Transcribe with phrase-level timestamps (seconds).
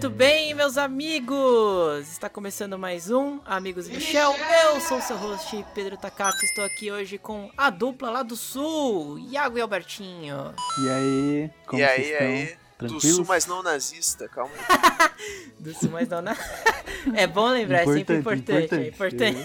[0.00, 2.10] Muito bem, meus amigos!
[2.10, 4.34] Está começando mais um Amigos Michel.
[4.64, 6.42] Eu sou o seu host, Pedro Takaki.
[6.46, 10.54] Estou aqui hoje com a dupla lá do Sul, Iago e Albertinho.
[10.82, 12.26] E aí, como e vocês aí, estão?
[12.26, 12.46] aí?
[12.46, 13.16] Do Tranquilos?
[13.16, 15.10] sul, mas não nazista, calma aí.
[15.60, 16.34] Do Sul, mas não na...
[17.14, 18.74] É bom lembrar, é sempre importante.
[18.74, 19.44] É importante.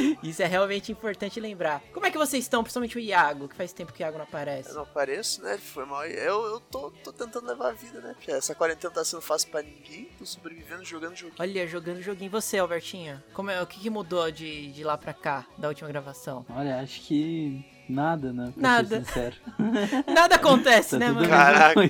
[0.22, 1.82] Isso é realmente importante lembrar.
[1.92, 4.24] Como é que vocês estão, principalmente o Iago, que faz tempo que o Iago não
[4.24, 4.68] aparece?
[4.70, 5.58] Eu não apareço, né?
[5.58, 6.04] Foi mal.
[6.06, 8.14] Eu, eu tô, tô tentando levar a vida, né?
[8.28, 10.08] Essa quarentena tá sendo fácil pra ninguém.
[10.18, 11.36] Tô sobrevivendo jogando joguinho.
[11.38, 12.26] Olha, jogando joguinho.
[12.26, 13.22] E você, Albertinho?
[13.32, 16.44] Como é, o que, que mudou de, de lá pra cá, da última gravação?
[16.50, 18.52] Olha, acho que nada, né?
[18.52, 18.88] Pra Nada.
[18.88, 19.36] ser sincero.
[20.12, 21.28] Nada acontece, Tá né, mano?
[21.28, 21.80] Caraca.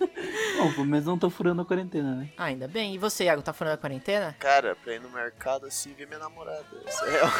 [0.58, 2.30] Bom, pelo menos não tô furando a quarentena, né?
[2.36, 2.94] Ah, ainda bem.
[2.94, 4.36] E você, Iago, tá fora da quarentena?
[4.38, 6.64] Cara, pra ir no mercado assim ver minha namorada.
[6.86, 7.30] Isso é real.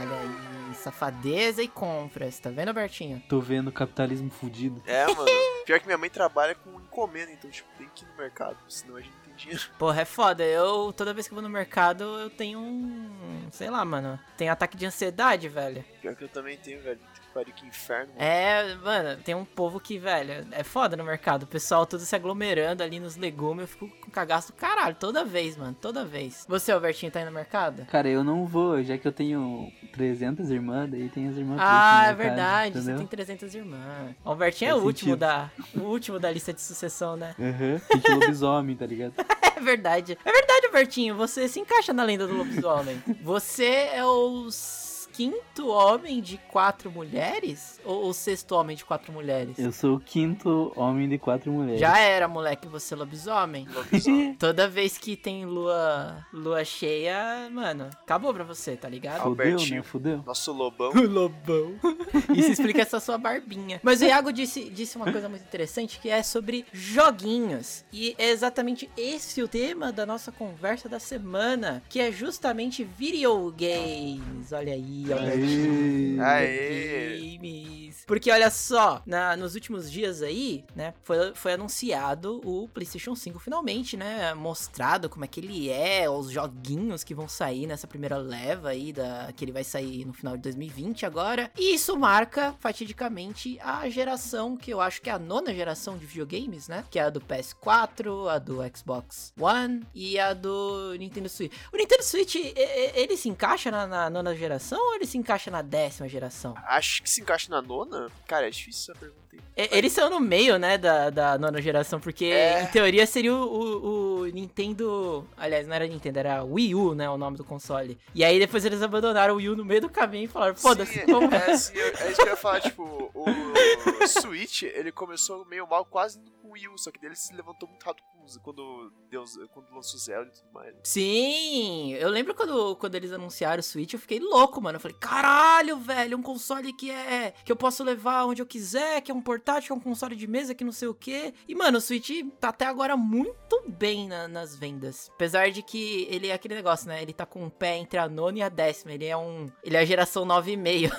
[0.00, 2.38] Olha aí, safadeza e compras.
[2.38, 3.22] Tá vendo, Albertinho?
[3.28, 4.82] Tô vendo o capitalismo fudido.
[4.86, 5.24] É, mano.
[5.64, 8.96] Pior que minha mãe trabalha com encomenda, então, tipo, tem que ir no mercado, senão
[8.96, 9.62] a gente não tem dinheiro.
[9.78, 10.44] Porra, é foda.
[10.44, 13.48] Eu, toda vez que eu vou no mercado, eu tenho um.
[13.50, 14.18] Sei lá, mano.
[14.36, 15.84] Tenho ataque de ansiedade, velho.
[16.00, 16.98] Pior que eu também tenho, velho.
[17.14, 18.12] Que pariu, que inferno.
[18.12, 18.20] mano.
[18.24, 21.44] É, mano, tem um povo que, velho, é foda no mercado.
[21.44, 23.62] O pessoal todo se aglomerando ali nos legumes.
[23.62, 24.94] Eu fico com cagaço do caralho.
[24.96, 25.76] Toda vez, mano.
[25.80, 26.44] Toda vez.
[26.48, 27.86] Você, Albertinho, tá indo no mercado?
[27.86, 32.06] Cara, eu não vou, já que eu tenho 300 irmãs, daí tem as irmãs Ah,
[32.08, 32.80] é no mercado, verdade.
[32.82, 34.14] Você tem 300 irmãs.
[34.24, 35.16] O Albertinho é o último sentido.
[35.20, 35.50] da.
[35.74, 37.34] O último da lista de sucessão, né?
[37.38, 39.14] Aham, Kit lobisomem, tá ligado?
[39.56, 40.18] É verdade.
[40.24, 41.14] É verdade, Albertinho.
[41.14, 43.00] Você se encaixa na lenda do lobisomem.
[43.22, 44.83] Você é o s-
[45.14, 47.80] quinto homem de quatro mulheres?
[47.84, 49.56] Ou o sexto homem de quatro mulheres?
[49.56, 51.80] Eu sou o quinto homem de quatro mulheres.
[51.80, 53.68] Já era, moleque, você lobisomem.
[53.72, 54.34] Lobisomem.
[54.38, 59.18] Toda vez que tem lua, lua cheia, mano, acabou pra você, tá ligado?
[59.22, 59.76] Fudeu, Albertinho.
[59.76, 59.82] né?
[59.82, 60.22] Fudeu.
[60.26, 60.90] Nosso lobão.
[60.90, 61.74] O lobão.
[62.34, 63.80] Isso explica essa sua barbinha.
[63.84, 67.84] Mas o Iago disse, disse uma coisa muito interessante que é sobre joguinhos.
[67.92, 74.20] E é exatamente esse o tema da nossa conversa da semana, que é justamente videogames.
[74.52, 76.16] Olha aí, olha aí.
[76.20, 76.20] Aê.
[76.20, 77.38] Aê.
[77.38, 77.93] Games.
[78.06, 83.38] Porque olha só, na- nos últimos dias aí, né, foi, foi anunciado o PlayStation 5
[83.38, 88.16] finalmente, né, mostrado como é que ele é, os joguinhos que vão sair nessa primeira
[88.16, 91.50] leva aí, da, que ele vai sair no final de 2020 agora.
[91.56, 96.06] E isso marca, fatidicamente, a geração que eu acho que é a nona geração de
[96.06, 101.28] videogames, né, que é a do PS4, a do Xbox One e a do Nintendo
[101.28, 101.52] Switch.
[101.72, 105.62] O Nintendo Switch, ele se encaixa na, na nona geração ou ele se encaixa na
[105.62, 106.54] décima geração?
[106.66, 107.93] Acho que se encaixa na nona.
[108.26, 109.40] Cara, é difícil essa pergunta aí.
[109.56, 112.62] E- Eles são no meio, né, da, da nona geração, porque É.
[112.62, 115.26] em teoria seria o, o- o Nintendo.
[115.36, 117.98] Aliás, não era Nintendo, era Wii U, né, o nome do console.
[118.14, 120.92] E aí depois eles abandonaram o Wii U no meio do caminho e falaram: foda-se,
[121.00, 121.32] Sim, vamos.
[121.32, 125.66] é, sim, eu- é isso que eu ia falar, tipo, o Switch, ele começou meio
[125.68, 128.04] mal quase com o Wii U, só que dele se levantou muito rápido
[128.42, 130.74] quando, Deus, quando lançou o Zelda e tudo mais.
[130.84, 134.76] Sim, eu lembro quando, quando eles anunciaram o Switch, eu fiquei louco, mano.
[134.76, 137.32] Eu falei, caralho, velho, um console que é.
[137.44, 140.16] que eu posso levar onde eu quiser, que é um portátil, que é um console
[140.16, 141.32] de mesa, que não sei o quê.
[141.48, 145.10] E, mano, o Switch tá até agora muito bem na- nas vendas.
[145.14, 147.02] Apesar de que ele é aquele negócio, né?
[147.02, 148.92] Ele tá com um pé entre a nona e a décima.
[148.92, 149.50] Ele é um.
[149.62, 150.90] Ele é a geração 9,5.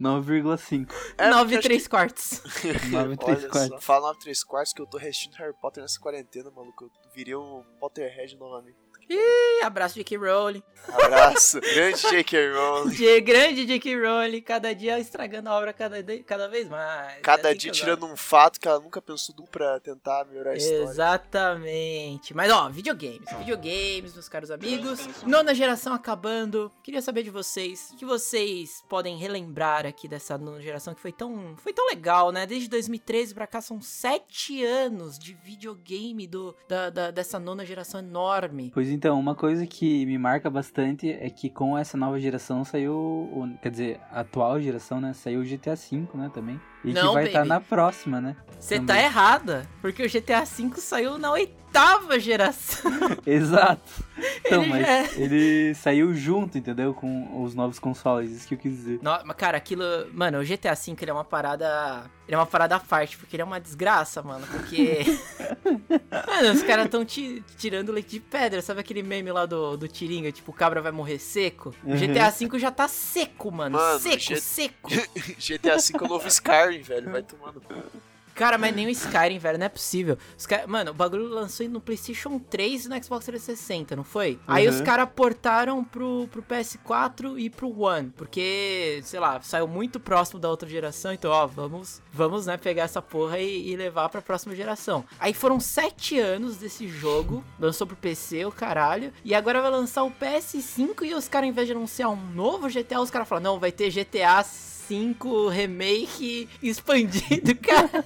[0.00, 0.88] 9,5.
[1.16, 2.42] É, 9 porque e acho 3 quartos.
[2.90, 3.84] 9 Olha 3 só, quartos.
[3.84, 6.84] fala 9 3 quartos que eu tô resistindo Harry Potter nessa quarentena, maluco.
[6.84, 8.83] Eu virei um Potterhead novamente.
[9.08, 10.16] E abraço J.K.
[10.16, 10.62] Rowling.
[10.88, 11.60] Abraço.
[11.60, 12.52] Grande J.K.
[12.52, 12.90] Rowling.
[12.94, 13.96] De grande J.K.
[14.00, 17.14] Rowling, cada dia estragando a obra cada, de- cada vez mais.
[17.18, 20.50] É Cada assim dia tirando um fato que ela nunca pensou do pra tentar melhorar
[20.52, 20.82] a história.
[20.84, 22.34] Exatamente.
[22.34, 23.24] Mas ó, videogames.
[23.38, 25.00] Videogames, meus caros amigos.
[25.24, 26.70] Nona geração acabando.
[26.82, 27.90] Queria saber de vocês.
[27.92, 32.30] O que vocês podem relembrar aqui dessa nona geração que foi tão, foi tão legal,
[32.30, 32.46] né?
[32.46, 38.00] Desde 2013 pra cá são sete anos de videogame do, da, da- dessa nona geração
[38.00, 38.70] enorme.
[38.74, 43.56] Pois então, uma coisa que me marca bastante é que com essa nova geração saiu,
[43.62, 46.60] quer dizer, a atual geração, né, saiu o GTA V, né, também.
[46.84, 47.48] E Não, que vai estar baby.
[47.48, 48.36] na próxima, né?
[48.60, 52.90] Você tá errada, porque o GTA V saiu na oitava geração.
[53.26, 54.04] Exato.
[54.44, 55.10] Então, Ele mas já é.
[55.16, 56.92] ele saiu junto, entendeu?
[56.92, 58.98] Com os novos consoles, isso que eu quis dizer.
[59.02, 59.82] No- mas, cara, aquilo.
[60.12, 62.04] Mano, o GTA V ele é uma parada.
[62.28, 64.46] Ele é uma parada à parte, porque ele é uma desgraça, mano.
[64.46, 65.00] Porque.
[65.64, 68.60] mano, os caras tão ti- tirando leite de pedra.
[68.62, 70.30] Sabe aquele meme lá do, do Tiringa?
[70.32, 71.74] Tipo, o cabra vai morrer seco?
[71.82, 71.96] O Uhum.
[71.96, 73.76] GTA V já tá seco, mano.
[73.76, 74.90] Mano, seco, G- seco.
[75.38, 77.10] GTA V é o novo Skyrim, velho.
[77.10, 77.62] Vai tomando.
[78.34, 80.18] Cara, mas nem o Skyrim, velho, não é possível.
[80.48, 80.66] Cara...
[80.66, 84.38] Mano, o bagulho lançou no PlayStation 3 e no Xbox 360, não foi?
[84.46, 84.84] Aí os Uhum.
[84.84, 90.48] caras portaram pro, pro PS4 e pro One, porque, sei lá, saiu muito próximo da
[90.50, 94.54] outra geração, então, ó, vamos, vamos, né, pegar essa porra e, e levar pra próxima
[94.54, 95.04] geração.
[95.18, 100.02] Aí foram sete anos desse jogo, lançou pro PC, o caralho, e agora vai lançar
[100.04, 103.44] o PS5 e os caras, ao invés de anunciar um novo GTA, os caras falam,
[103.44, 104.44] não, vai ter GTA
[104.88, 108.04] 5 remake expandido, cara.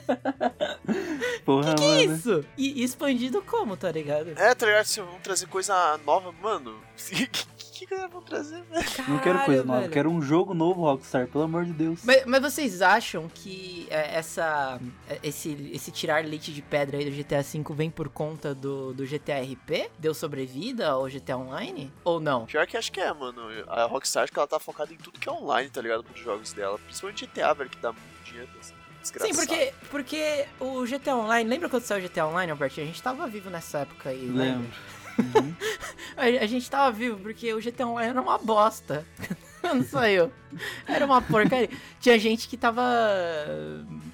[1.45, 2.15] Porra, Que mano.
[2.15, 2.45] isso?
[2.57, 4.31] E expandido como, tá ligado?
[4.37, 4.85] É, tá ligado?
[4.85, 6.77] Se vão trazer coisa nova, mano.
[7.79, 8.85] O que, que eles vão trazer, velho?
[9.09, 9.93] Não quero coisa nova, velho.
[9.93, 12.01] quero um jogo novo, Rockstar, pelo amor de Deus.
[12.03, 17.09] Mas, mas vocês acham que é, essa é, esse, esse tirar leite de pedra aí
[17.09, 19.89] do GTA V vem por conta do, do GTA RP?
[19.97, 21.93] Deu sobrevida ao GTA Online?
[22.03, 22.47] Ou não?
[22.47, 23.43] Pior que acho que é, mano.
[23.69, 26.03] A Rockstar, acho que ela tá focada em tudo que é online, tá ligado?
[26.03, 26.81] Pros jogos dela.
[26.81, 28.51] Principalmente GTA, velho, que dá muito dinheiro.
[28.59, 29.35] Assim, desgraçado.
[29.35, 31.49] Sim, porque, porque o GTA Online.
[31.49, 32.87] Lembra quando saiu o GTA Online, Albertinho?
[32.87, 34.45] A gente tava vivo nessa época aí, lembra?
[34.45, 34.98] Lembro.
[35.19, 35.55] Uhum.
[36.17, 39.07] A, a gente tava vivo porque o GTA Online era uma bosta.
[39.63, 40.33] Não saiu.
[40.87, 41.71] Era uma porcaria.
[42.01, 42.83] Tinha gente que tava.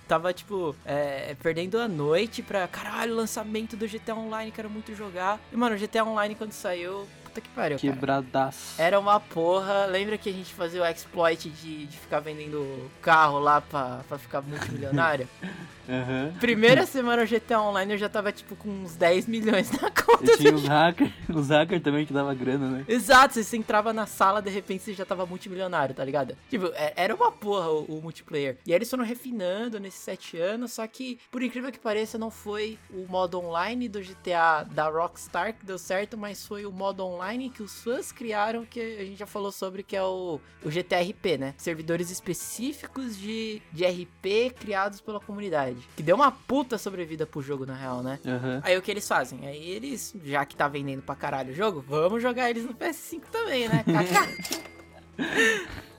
[0.07, 2.69] Tava, tipo, é, perdendo a noite pra.
[2.69, 5.41] Caralho, lançamento do GTA Online, quero muito jogar.
[5.51, 7.07] E, mano, o GTA Online quando saiu.
[7.35, 7.79] Puta que pariu.
[7.79, 7.93] Cara.
[7.93, 8.81] Quebradaço.
[8.81, 9.87] Era uma porra.
[9.87, 14.19] Lembra que a gente fazia o exploit de, de ficar vendendo carro lá pra, pra
[14.19, 15.29] ficar multimilionário?
[15.87, 16.33] Aham.
[16.41, 20.33] Primeira semana do GTA Online eu já tava, tipo, com uns 10 milhões na conta.
[20.33, 22.85] E tinha os hackers, os hackers também que dava grana, né?
[22.89, 26.37] Exato, você entrava na sala, de repente você já tava multimilionário, tá ligado?
[26.49, 28.57] Tipo, é- era uma porra o, o multiplayer.
[28.67, 32.31] E aí eles foram refinando nesses sete anos, só que, por incrível que pareça, não
[32.31, 37.05] foi o modo online do GTA da Rockstar que deu certo, mas foi o modo
[37.05, 37.24] online
[37.55, 41.39] que os fãs criaram, que a gente já falou sobre, que é o, o GTRP,
[41.39, 41.55] né?
[41.57, 45.79] Servidores específicos de, de RP criados pela comunidade.
[45.97, 48.19] Que deu uma puta sobrevida pro jogo, na real, né?
[48.27, 48.61] Aham.
[48.63, 49.47] Aí o que eles fazem?
[49.47, 53.23] Aí eles, já que tá vendendo pra caralho o jogo, vamos jogar eles no PS5
[53.31, 53.85] também, né?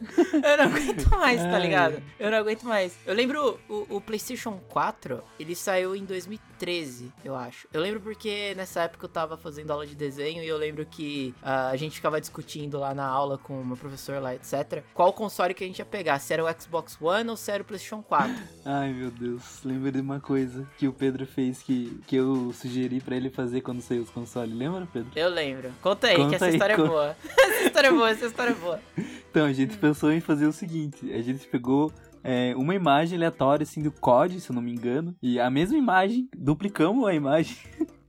[0.44, 2.02] Eu não aguento mais, tá ligado?
[2.20, 2.98] Eu não aguento mais.
[3.06, 7.68] Eu lembro o, o PlayStation 4, ele saiu em 2013, eu acho.
[7.74, 11.34] Eu lembro porque nessa época eu tava fazendo aula de desenho e eu lembro que
[11.42, 14.84] ah, a gente ficava discutindo lá na aula com o meu professor lá, etc.
[14.94, 17.62] Qual console que a gente ia pegar, se era o Xbox One ou se era
[17.62, 18.34] o PlayStation 4.
[18.66, 19.64] Ai, meu Deus.
[19.64, 23.62] Lembra de uma coisa que o Pedro fez que, que eu sugeri pra ele fazer
[23.62, 24.56] quando saiu os consoles.
[24.56, 25.12] Lembra, Pedro?
[25.16, 25.72] Eu lembro.
[25.82, 27.18] Conta aí, que Conta essa aí, história é boa.
[27.38, 28.80] essa história é boa, essa história é boa.
[29.30, 31.92] Então, a gente pensou em fazer o seguinte: a gente pegou
[32.28, 35.78] é, uma imagem aleatória, assim, do COD, se eu não me engano, e a mesma
[35.78, 37.56] imagem, duplicamos a imagem,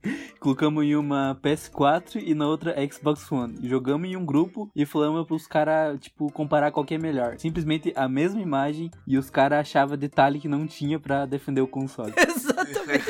[0.39, 3.59] colocamos em uma PS4 e na outra Xbox One.
[3.67, 7.37] Jogamos em um grupo e falamos pros caras, tipo, comparar qual que é melhor.
[7.37, 11.67] Simplesmente a mesma imagem e os caras achavam detalhe que não tinha pra defender o
[11.67, 12.13] console.
[12.17, 13.05] Exatamente.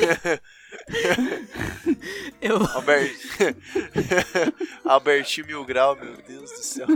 [2.40, 3.16] Eu, Albert...
[4.84, 6.86] Albertinho Mil Grau, meu Deus do céu.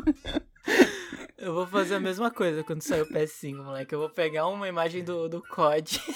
[1.42, 3.92] Eu vou fazer a mesma coisa quando sair o PS5, moleque.
[3.92, 6.00] Eu vou pegar uma imagem do, do COD.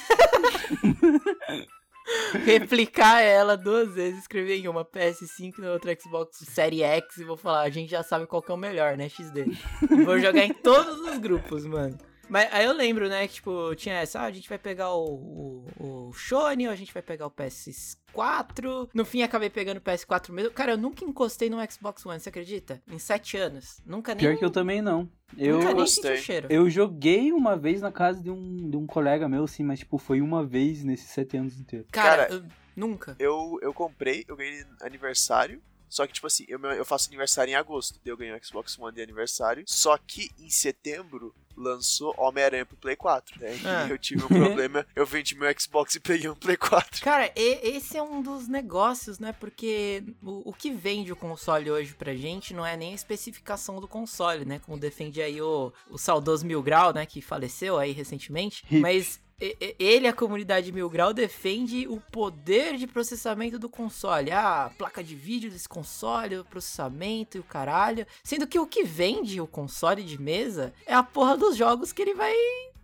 [2.45, 7.25] replicar ela duas vezes, escrever em uma PS5 e na outra Xbox Série X e
[7.25, 9.47] vou falar, a gente já sabe qual que é o melhor, né, XD.
[9.91, 11.99] E vou jogar em todos os grupos, mano.
[12.29, 15.65] Mas aí eu lembro, né, que tipo, tinha essa, ah, a gente vai pegar o,
[15.79, 18.89] o, o Shone, ou a gente vai pegar o PS4.
[18.93, 20.51] No fim, acabei pegando o PS4 mesmo.
[20.51, 22.83] Cara, eu nunca encostei no Xbox One, você acredita?
[22.91, 23.81] Em sete anos.
[23.87, 25.09] Nunca nem, Pior que eu também não.
[25.37, 26.47] Eu, nunca nem senti o cheiro.
[26.51, 29.99] eu joguei uma vez na casa de um, de um colega meu, assim, mas, tipo,
[29.99, 31.89] foi uma vez nesses sete anos inteiros.
[31.91, 32.45] Cara, Cara, eu-
[32.77, 33.17] nunca.
[33.19, 35.61] Eu, eu comprei, eu ganhei aniversário.
[35.89, 37.95] Só que, tipo assim, eu, eu faço aniversário em agosto.
[38.05, 39.65] daí Eu ganhei o Xbox One de aniversário.
[39.67, 43.41] Só que em setembro lançou Homem-Aranha pro Play 4.
[43.41, 43.87] Daí Ah.
[43.89, 44.87] eu tive um problema.
[44.95, 47.03] Eu vendi meu Xbox e peguei um Play 4.
[47.03, 49.33] Cara, e- esse é um dos negócios, né?
[49.33, 53.81] Porque o, o que vende o console hoje pra gente não é nem a especificação
[53.81, 54.59] do console, né?
[54.59, 57.07] Como defende aí o, o saudoso Mil Grau, né?
[57.07, 58.63] Que faleceu aí recentemente.
[58.71, 64.31] Mas ele, a comunidade Mil Grau, defende o poder de processamento do console.
[64.31, 68.07] Ah, placa de vídeo desse console, o processamento e o caralho.
[68.25, 72.03] Sendo que o que vende o console de mesa é a porra dos jogos que
[72.03, 72.35] ele vai.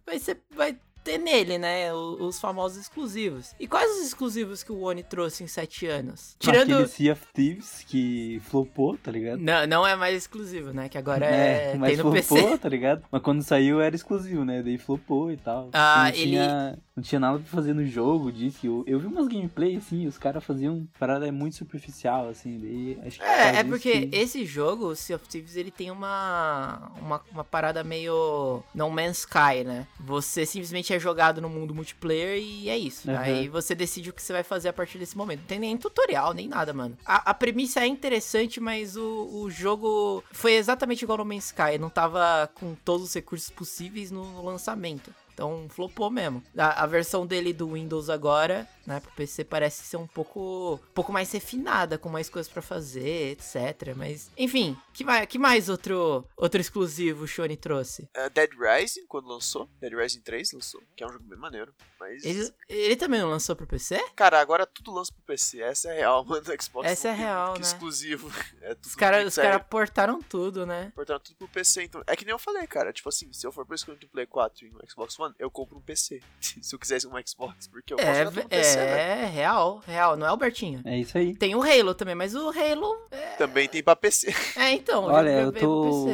[0.04, 0.40] Vai ser.
[0.50, 1.92] Vai ter nele, né?
[1.92, 3.54] o- Os, famosos exclusivos.
[3.58, 6.36] E quais os exclusivos que o One trouxe em sete anos?
[6.38, 6.72] Tirando.
[6.74, 9.38] Aquele Sea of Thieves que flopou, tá ligado?
[9.40, 10.88] Não, não é mais exclusivo, né?
[10.88, 11.74] Que agora é.
[11.76, 12.58] mas tem no flopou, PC.
[12.58, 13.02] tá ligado?
[13.10, 14.62] Mas quando saiu era exclusivo, né?
[14.62, 15.70] Daí flopou e tal.
[15.72, 18.58] Ah, não ele- Tinha, não tinha nada pra fazer no jogo disso.
[18.66, 22.58] Eu, eu vi umas gameplay, assim, os caras faziam parada muito superficial, assim.
[22.60, 26.92] Daí acho É, é porque que- esse jogo, o Sea of Thieves, ele tem uma,
[27.00, 29.86] uma, uma parada meio No Man's Sky, né?
[30.00, 33.10] Você simplesmente é jogado no mundo multiplayer e é isso.
[33.10, 33.18] Uhum.
[33.18, 35.40] Aí você decide o que você vai fazer a partir desse momento.
[35.40, 36.96] Não tem nem tutorial, nem nada, mano.
[37.04, 41.78] A, a premissa é interessante, mas o, o jogo foi exatamente igual no Man's Sky.
[41.78, 45.14] Não tava com todos os recursos possíveis no, no lançamento.
[45.32, 46.42] Então, flopou mesmo.
[46.56, 50.92] A, a, versão dele do Windows agora, né, pro PC parece ser um pouco, um
[50.94, 53.94] pouco mais refinada, com mais coisas para fazer, etc.
[53.96, 58.02] Mas, enfim, que mais, que mais outro, outro exclusivo o Shone trouxe?
[58.16, 59.68] Uh, Dead Rising, quando lançou.
[59.80, 61.72] Dead Rising 3 lançou, que é um jogo bem maneiro.
[61.98, 62.24] Mas...
[62.24, 64.02] Ele, ele também não lançou pro PC?
[64.16, 65.60] Cara, agora tudo lança pro PC.
[65.60, 66.42] Essa é real, mano.
[66.42, 67.60] do Xbox Essa é real, né?
[67.60, 68.30] Exclusivo.
[68.62, 70.92] É os caras cara portaram tudo, né?
[70.94, 72.02] Portaram tudo pro PC, então.
[72.06, 72.92] É que nem eu falei, cara.
[72.92, 73.76] Tipo assim, se eu for pro
[74.08, 76.20] Play 4 e no Xbox One, eu compro um PC.
[76.40, 79.26] se eu quisesse um Xbox, porque eu é, posso jogar no PC, É, né?
[79.26, 80.16] real, real.
[80.16, 80.80] Não é Albertinho.
[80.84, 81.34] É isso aí.
[81.34, 83.08] Tem o Halo também, mas o Halo...
[83.10, 83.36] É...
[83.36, 84.32] Também tem pra PC.
[84.56, 85.04] É, então.
[85.04, 86.06] Olha, eu tô...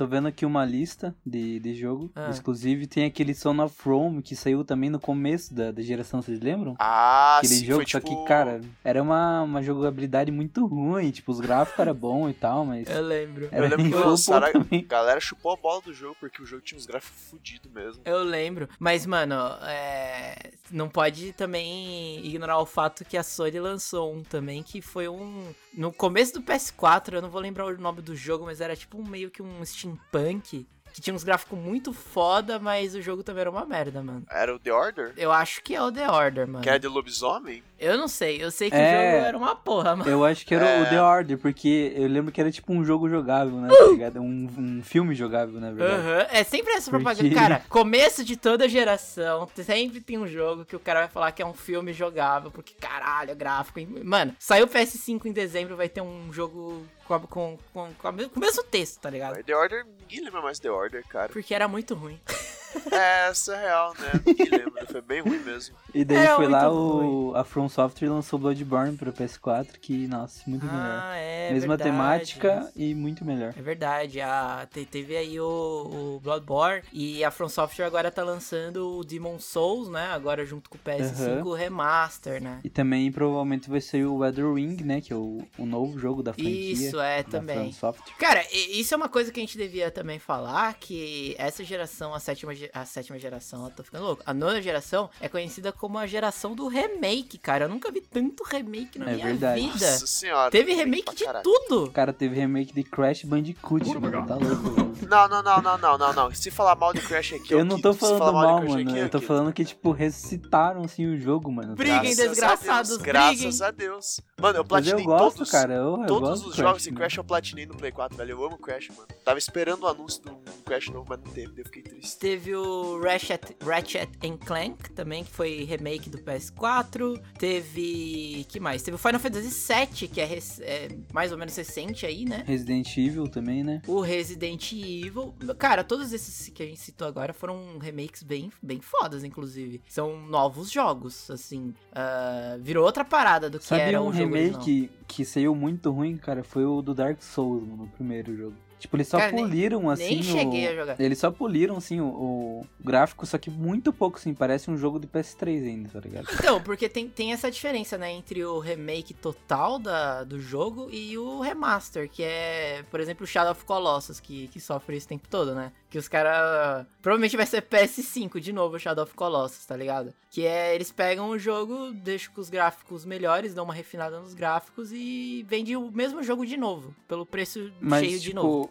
[0.00, 2.10] Tô vendo aqui uma lista de, de jogo.
[2.14, 2.30] Ah.
[2.34, 6.40] Inclusive, tem aquele Son of Rome que saiu também no começo da, da geração, vocês
[6.40, 6.74] lembram?
[6.78, 8.22] Ah, aquele sim, jogo, foi, só tipo...
[8.22, 11.10] que, cara, era uma, uma jogabilidade muito ruim.
[11.10, 12.88] Tipo, os gráficos eram bons e tal, mas.
[12.88, 13.48] Eu lembro.
[13.52, 16.78] eu lembro que lançaram, a galera chupou a bola do jogo porque o jogo tinha
[16.78, 18.02] uns gráficos fodidos mesmo.
[18.04, 18.68] Eu lembro.
[18.78, 20.52] Mas, mano, é...
[20.70, 25.52] não pode também ignorar o fato que a Sony lançou um também que foi um.
[25.74, 28.98] No começo do PS4, eu não vou lembrar o nome do jogo, mas era tipo
[28.98, 33.42] um, meio que um steampunk que tinha uns gráficos muito foda, mas o jogo também
[33.42, 34.24] era uma merda, mano.
[34.30, 35.12] Era o The Order?
[35.16, 36.62] Eu acho que é o The Order, mano.
[36.62, 37.62] Que era de lobisomem?
[37.78, 38.78] Eu não sei, eu sei que é...
[38.78, 40.10] o jogo era uma porra, mano.
[40.10, 40.82] Eu acho que era é...
[40.82, 43.68] o The Order, porque eu lembro que era tipo um jogo jogável, né?
[43.68, 44.20] Tá ligado?
[44.20, 46.02] Um, um filme jogável, na verdade.
[46.02, 46.36] Uhum.
[46.38, 47.22] É sempre essa propaganda.
[47.22, 47.34] Porque...
[47.34, 51.40] Cara, começo de toda geração, sempre tem um jogo que o cara vai falar que
[51.40, 53.80] é um filme jogável, porque caralho, é gráfico.
[54.04, 56.84] Mano, saiu o PS5 em dezembro, vai ter um jogo
[57.18, 59.42] com, com, com, com, o mesmo texto, tá ligado?
[59.42, 61.32] The Order, ninguém lembra mais The Order, cara.
[61.32, 62.20] Porque era muito ruim.
[62.90, 64.20] É, é real, né?
[64.26, 65.76] Ninguém lembra, foi bem ruim mesmo.
[65.94, 70.42] E daí é foi lá o, a From Software lançou Bloodborne pro PS4, que, nossa,
[70.46, 71.16] muito ah, melhor.
[71.16, 71.90] É, Mesma verdade.
[71.90, 73.54] temática e muito melhor.
[73.56, 78.98] É verdade, a, teve aí o, o Bloodborne e a From Software agora tá lançando
[78.98, 80.06] o Demon Souls, né?
[80.12, 81.52] Agora junto com o PS5 uhum.
[81.52, 82.60] Remaster, né?
[82.62, 85.00] E também provavelmente vai ser o Weather Ring, né?
[85.00, 86.72] Que é o, o novo jogo da franquia.
[86.72, 87.74] Isso, é, também.
[88.18, 92.20] Cara, isso é uma coisa que a gente devia também falar, que essa geração, a
[92.20, 96.06] sétima, a sétima geração, eu tô ficando louco, a nona geração é conhecida como a
[96.06, 97.64] geração do remake, cara.
[97.64, 99.60] Eu nunca vi tanto remake na é minha verdade.
[99.60, 99.90] vida.
[99.90, 100.50] Nossa senhora.
[100.50, 101.90] Teve remake de tudo.
[101.90, 104.26] Cara, teve remake de Crash Bandicoot, mano.
[104.26, 104.90] Tá louco.
[105.08, 106.34] Não, não, não, não, não, não, não.
[106.34, 108.96] Se falar mal de Crash aqui, eu não tô falando mal, mano.
[108.96, 111.74] Eu tô falando que, tipo, ressuscitaram, assim, o jogo, mano.
[111.74, 114.20] Briguem, desgraçados, a Graças a Deus.
[114.40, 115.74] Mano, eu platinei eu gosto, todos, cara.
[115.74, 116.92] Eu, eu todos os Crash, jogos de.
[116.92, 118.30] Crash eu platinei no Play 4, velho.
[118.30, 119.08] Eu amo Crash, mano.
[119.24, 122.18] Tava esperando o anúncio do Crash novo, mas não teve, eu fiquei triste.
[122.18, 124.10] Teve o Ratchet, Ratchet
[124.44, 127.20] Clank também, que foi remake do PS4.
[127.38, 128.46] Teve.
[128.48, 128.82] que mais?
[128.82, 132.44] Teve o Final Fantasy VII, que é, é, mais ou menos recente aí, né?
[132.46, 133.82] Resident Evil também, né?
[133.86, 135.34] O Resident Evil.
[135.58, 139.82] Cara, todos esses que a gente citou agora foram remakes bem, bem fodas, inclusive.
[139.88, 141.74] São novos jogos, assim.
[141.90, 145.90] Uh, virou outra parada do que Sabe era um o remake que, que saiu muito
[145.90, 146.42] ruim, cara?
[146.44, 148.56] Foi o do Dark Souls, mano, o primeiro jogo.
[148.80, 150.14] Tipo, eles só Cara, poliram, nem, assim.
[150.14, 150.70] Nem cheguei o...
[150.70, 151.00] a jogar.
[151.00, 154.32] Eles só poliram, assim, o, o, gráfico, só que muito pouco, assim.
[154.32, 156.26] Parece um jogo de PS3 ainda, tá ligado?
[156.32, 158.10] Então, porque tem, tem essa diferença, né?
[158.10, 163.26] Entre o remake total da, do jogo e o remaster, que é, por exemplo, o
[163.26, 165.72] Shadow of Colossus, que, que sofre esse tempo todo, né?
[165.90, 166.86] Que os caras.
[167.02, 170.14] Provavelmente vai ser PS5 de novo o Shadow of Colossus, tá ligado?
[170.30, 170.74] Que é.
[170.74, 175.44] Eles pegam o jogo, deixam com os gráficos melhores, dão uma refinada nos gráficos e
[175.48, 176.94] vendem o mesmo jogo de novo.
[177.06, 178.69] Pelo preço Mas, cheio tipo, de novo.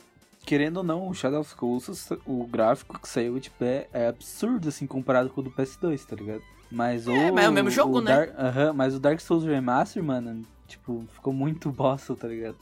[0.50, 4.68] Querendo ou não, o Shadow of Colossus, o gráfico que saiu tipo, é, é absurdo,
[4.68, 6.42] assim, comparado com o do PS2, tá ligado?
[6.72, 7.12] Mas o.
[7.12, 8.24] É, mas é o mesmo jogo, o né?
[8.24, 12.58] Uh -huh, mas o Dark Souls Remaster, mano, tipo, ficou muito bosta, tá ligado?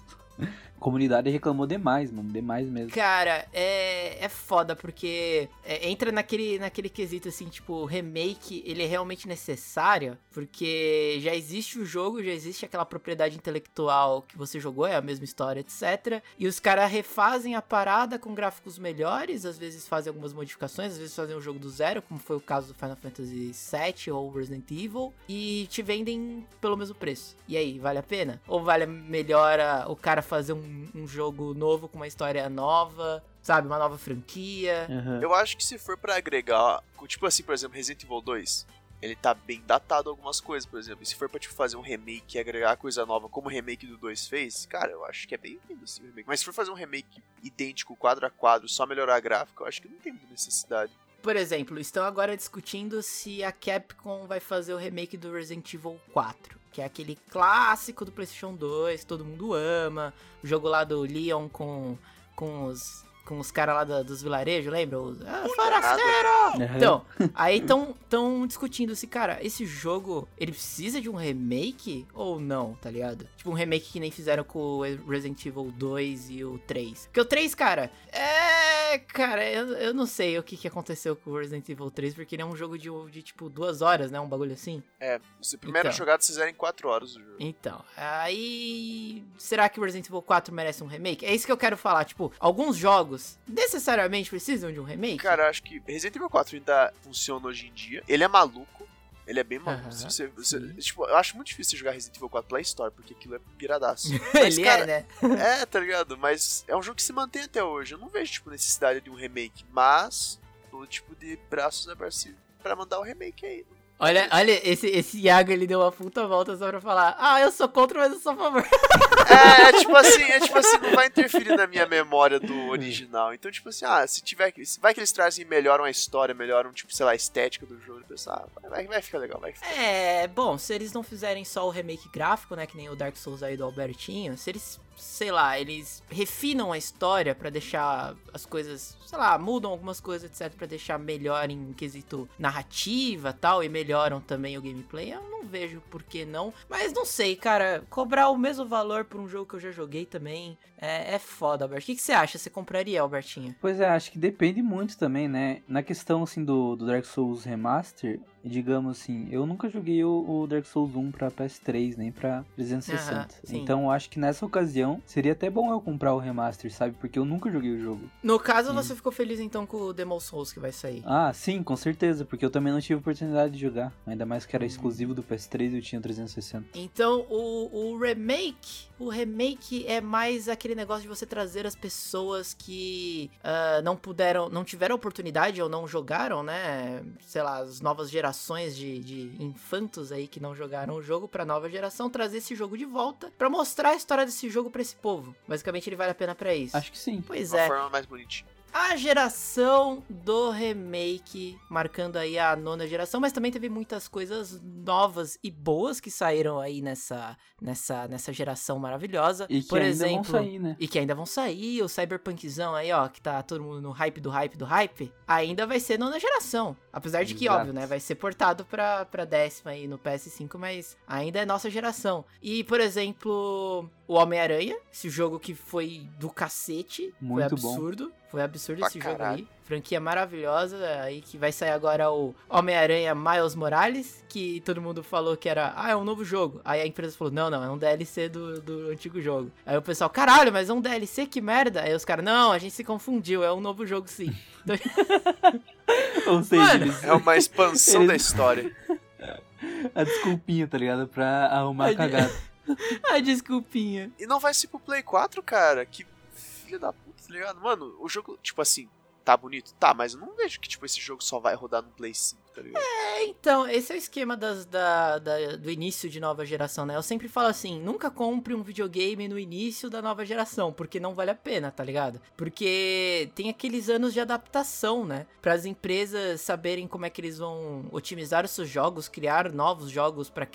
[0.79, 2.31] A comunidade reclamou demais, mano.
[2.31, 2.91] Demais mesmo.
[2.91, 8.85] Cara, é, é foda, porque é, entra naquele, naquele quesito assim, tipo, remake, ele é
[8.85, 14.85] realmente necessário, porque já existe o jogo, já existe aquela propriedade intelectual que você jogou,
[14.85, 16.21] é a mesma história, etc.
[16.37, 20.99] E os caras refazem a parada com gráficos melhores, às vezes fazem algumas modificações, às
[20.99, 24.29] vezes fazem o jogo do zero, como foi o caso do Final Fantasy VII ou
[24.29, 27.35] Resident Evil, e te vendem pelo mesmo preço.
[27.47, 28.39] E aí, vale a pena?
[28.47, 33.67] Ou vale melhor o cara fazer um um, jogo novo com uma história nova, sabe?
[33.67, 34.87] Uma nova franquia.
[34.89, 35.21] Uhum.
[35.21, 38.67] Eu acho que se for para agregar, tipo assim, por exemplo, Resident Evil 2,
[39.01, 41.03] ele tá bem datado algumas coisas, por exemplo.
[41.03, 43.85] E se for pra tipo, fazer um remake e agregar coisa nova, como o remake
[43.85, 46.27] do 2 fez, cara, eu acho que é bem-vindo assim o remake.
[46.27, 49.67] Mas se for fazer um remake idêntico, quadro a quadro, só melhorar a gráfica, eu
[49.67, 50.91] acho que não tem muita necessidade.
[51.21, 55.99] por exemplo, estão agora discutindo se a Capcom vai fazer o remake do Resident Evil
[56.13, 56.57] 4.
[56.77, 60.13] Que é aquele clássico do PlayStation 2, que todo mundo ama.
[60.43, 61.97] O jogo lá do Leon com,
[62.35, 65.01] com os com os caras lá da, dos vilarejos, lembra?
[65.01, 66.73] Os, ah, forasteiro!
[66.77, 67.05] Então,
[67.35, 72.73] aí estão tão discutindo se, cara, esse jogo, ele precisa de um remake ou não,
[72.75, 73.27] tá ligado?
[73.35, 77.07] Tipo, um remake que nem fizeram com o Resident Evil 2 e o 3.
[77.07, 78.97] Porque o 3, cara, é...
[79.09, 82.33] Cara, eu, eu não sei o que, que aconteceu com o Resident Evil 3, porque
[82.33, 84.19] ele é um jogo de, de tipo, duas horas, né?
[84.21, 84.81] Um bagulho assim.
[85.01, 87.35] É, se primeira então, jogada vocês fizeram em quatro horas o jogo.
[87.39, 89.25] Então, aí...
[89.37, 91.25] Será que o Resident Evil 4 merece um remake?
[91.25, 95.17] É isso que eu quero falar, tipo, alguns jogos jogos necessariamente precisam de um remake?
[95.17, 98.03] Cara, eu acho que Resident Evil 4 ainda funciona hoje em dia.
[98.07, 98.87] Ele é maluco.
[99.25, 99.91] Ele é bem maluco.
[99.91, 103.35] você, você, tipo, eu acho muito difícil jogar Resident Evil 4 Play Store, porque aquilo
[103.35, 104.07] é piradaço.
[104.33, 105.61] Mas, Ele é, cara, é, né?
[105.61, 106.17] é, tá ligado?
[106.17, 107.93] Mas é um jogo que se mantém até hoje.
[107.93, 109.65] Eu não vejo, tipo, necessidade de um remake.
[109.69, 110.39] Mas,
[110.71, 112.29] todo tipo de braços abertos
[112.63, 113.65] pra mandar o remake aí.
[113.99, 117.51] Olha, olha, esse, esse Iago ele deu uma puta volta só pra falar: Ah, eu
[117.51, 118.67] sou contra, mas eu sou a favor.
[119.29, 123.33] É, é tipo assim, é tipo assim, não vai interferir na minha memória do original.
[123.33, 124.53] Então, tipo assim, ah, se tiver.
[124.79, 128.05] Vai que eles trazem melhoram a história, melhoram, tipo, sei lá, a estética do jogo,
[128.07, 129.69] pensar, ah, vai, vai ficar legal, vai ficar.
[129.77, 132.65] É, bom, se eles não fizerem só o remake gráfico, né?
[132.65, 136.77] Que nem o Dark Souls aí do Albertinho, se eles sei lá, eles refinam a
[136.77, 141.71] história para deixar as coisas, sei lá, mudam algumas coisas, etc, para deixar melhor em
[141.73, 145.13] quesito narrativa, tal, e melhoram também o gameplay.
[145.13, 149.21] Eu não vejo por que não, mas não sei, cara, cobrar o mesmo valor por
[149.21, 151.81] um jogo que eu já joguei também é, é foda, Albert.
[151.81, 152.37] O que, que você acha?
[152.37, 153.55] Você compraria, Albertinho?
[153.61, 155.61] Pois é, acho que depende muito também, né?
[155.67, 160.47] Na questão assim do, do Dark Souls Remaster, digamos assim, eu nunca joguei o, o
[160.47, 163.41] Dark Souls 1 pra PS3, nem pra 360.
[163.49, 166.95] então acho que nessa ocasião seria até bom eu comprar o remaster, sabe?
[166.99, 168.09] Porque eu nunca joguei o jogo.
[168.23, 171.03] No caso, você ficou feliz então com o Demon Souls que vai sair?
[171.05, 173.93] Ah, sim, com certeza, porque eu também não tive oportunidade de jogar.
[174.05, 174.67] Ainda mais que era hum.
[174.67, 176.67] exclusivo do PS3 e eu tinha 360.
[176.75, 182.53] Então, o, o remake, o remake é mais aquele negócio de você trazer as pessoas
[182.53, 187.03] que uh, não puderam, não tiveram oportunidade ou não jogaram, né?
[187.21, 191.27] Sei lá, as novas gerações gerações de, de infantos aí que não jogaram o jogo
[191.27, 194.81] pra nova geração trazer esse jogo de volta para mostrar a história desse jogo para
[194.81, 195.33] esse povo.
[195.47, 196.75] Basicamente ele vale a pena para isso.
[196.75, 197.21] Acho que sim.
[197.25, 197.67] Pois Uma é.
[197.67, 203.69] forma mais bonitinha a geração do remake, marcando aí a nona geração, mas também teve
[203.69, 209.45] muitas coisas novas e boas que saíram aí nessa nessa nessa geração maravilhosa.
[209.49, 210.75] E que Por ainda exemplo, vão sair, né?
[210.79, 214.21] E que ainda vão sair, o Cyberpunkzão aí, ó, que tá todo mundo no hype
[214.21, 216.75] do hype do hype, ainda vai ser nona geração.
[216.91, 217.59] Apesar de que, Exato.
[217.59, 221.69] óbvio, né, vai ser portado pra, pra décima aí no PS5, mas ainda é nossa
[221.69, 222.25] geração.
[222.41, 228.05] E, por exemplo, o Homem-Aranha, esse jogo que foi do cacete, Muito foi absurdo.
[228.05, 228.11] Bom.
[228.29, 229.39] Foi absurdo pra esse caralho.
[229.39, 229.57] jogo aí.
[229.63, 235.35] Franquia maravilhosa, aí que vai sair agora o Homem-Aranha Miles Morales, que todo mundo falou
[235.35, 236.61] que era, ah, é um novo jogo.
[236.63, 239.51] Aí a empresa falou, não, não, é um DLC do, do antigo jogo.
[239.65, 241.81] Aí o pessoal, caralho, mas é um DLC, que merda.
[241.81, 244.33] Aí os caras, não, a gente se confundiu, é um novo jogo sim.
[246.27, 248.07] Ou seja, Mano, é uma expansão eles...
[248.07, 248.71] da história.
[249.93, 251.07] a desculpinha, tá ligado?
[251.07, 252.33] Pra arrumar a cagada.
[253.11, 254.11] a desculpinha.
[254.19, 255.85] E não vai ser pro Play 4, cara?
[255.85, 257.61] Que filho da puta, tá ligado?
[257.61, 258.89] Mano, o jogo, tipo assim,
[259.23, 259.73] tá bonito?
[259.75, 262.46] Tá, mas eu não vejo que, tipo, esse jogo só vai rodar no Play 5
[262.57, 262.81] tá ligado?
[262.81, 266.95] É, então, esse é o esquema das, da, da, do início de nova geração, né?
[266.95, 271.13] Eu sempre falo assim, nunca compre um videogame no início da nova geração, porque não
[271.13, 272.19] vale a pena, tá ligado?
[272.35, 275.27] Porque tem aqueles anos de adaptação, né?
[275.41, 279.91] Para as empresas saberem como é que eles vão otimizar os seus jogos, criar novos
[279.91, 280.47] jogos para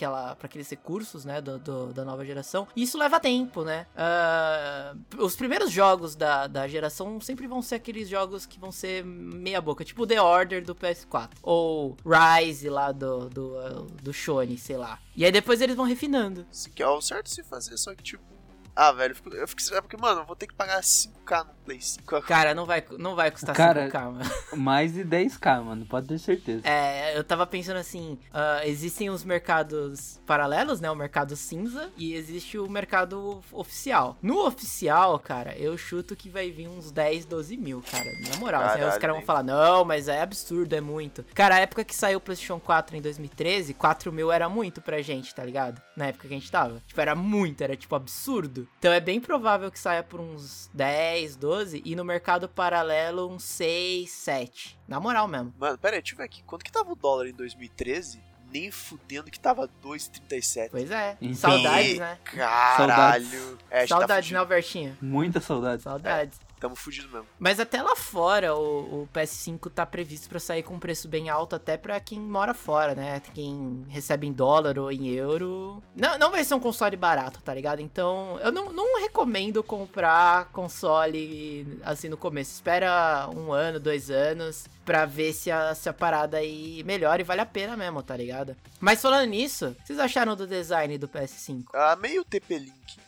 [0.43, 2.67] aqueles recursos, né, do, do, da nova geração.
[2.75, 3.87] E isso leva tempo, né?
[3.95, 9.05] Uh, os primeiros jogos da, da geração sempre vão ser aqueles jogos que vão ser
[9.05, 14.77] meia boca, tipo The Order do PS4 ou Rise lá do, do, do Shone, sei
[14.77, 14.99] lá.
[15.17, 16.47] E aí depois eles vão refinando.
[16.75, 18.32] Que é o certo se fazer, só que tipo.
[18.75, 21.47] Ah, velho, eu fico, eu fico, é porque, mano, eu vou ter que pagar 5k
[21.47, 22.23] no Play 5.
[22.23, 24.31] Cara, não vai, não vai custar Cara, 5k, mano.
[24.57, 26.63] Mais de 10k, mano, pode ter certeza.
[26.67, 32.15] É, eu tava pensando assim, uh, existem os mercados paralelos, né, o mercado cinza, e
[32.15, 34.17] existe o mercado oficial.
[34.23, 38.63] No oficial, cara, eu chuto que vai vir uns 10, 12 mil, cara, na moral.
[38.63, 41.25] Caralho, assim, aí os caras vão falar, não, mas é absurdo, é muito.
[41.35, 45.03] Cara, a época que saiu o PlayStation 4 em 2013, 4 mil era muito pra
[45.03, 45.81] gente, tá ligado?
[45.95, 46.83] Na época que a gente tava.
[46.87, 48.62] Tipo, era muito, era tipo absurdo.
[48.79, 53.29] Então é bem provável que saia por uns 10, 10, 12 e no mercado paralelo
[53.29, 54.79] uns 6, 7.
[54.87, 55.55] Na moral mesmo.
[55.59, 56.43] Mano, pera aí, deixa eu ver aqui.
[56.43, 58.21] Quanto que tava o dólar em 2013?
[58.53, 60.69] Nem fudendo que tava 2,37.
[60.71, 61.17] Pois é.
[61.21, 62.19] Então, Saudades, né?
[62.23, 62.77] Caralho.
[62.77, 64.99] Saudades, é, tá saudades tá né, Albertinho?
[65.01, 65.83] Muita saudade.
[65.83, 66.39] Saudades.
[66.63, 67.27] Tamo fudido mesmo.
[67.41, 71.29] Mas até lá fora, o, o PS5 tá previsto pra sair com um preço bem
[71.29, 73.21] alto, até pra quem mora fora, né?
[73.35, 75.83] Quem recebe em dólar ou em euro.
[75.97, 77.81] Não, não vai ser um console barato, tá ligado?
[77.81, 82.53] Então, eu não, não recomendo comprar console assim no começo.
[82.53, 87.25] Espera um ano, dois anos, pra ver se a, se a parada aí melhora e
[87.25, 88.57] vale a pena mesmo, tá ligado?
[88.79, 91.65] Mas falando nisso, o que vocês acharam do design do PS5?
[91.75, 93.01] Ah, meio TP-Link.